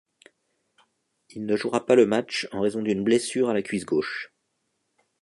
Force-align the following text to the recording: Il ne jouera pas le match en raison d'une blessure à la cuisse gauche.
Il 1.29 1.45
ne 1.45 1.55
jouera 1.55 1.85
pas 1.85 1.93
le 1.93 2.07
match 2.07 2.47
en 2.53 2.61
raison 2.61 2.81
d'une 2.81 3.03
blessure 3.03 3.49
à 3.49 3.53
la 3.53 3.61
cuisse 3.61 3.85
gauche. 3.85 4.33